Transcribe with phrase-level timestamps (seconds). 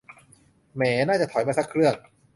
[0.75, 1.93] แหม น่าจะถอยมาสักเครื่อง